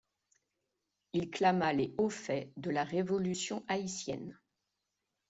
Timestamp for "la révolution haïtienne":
2.71-4.35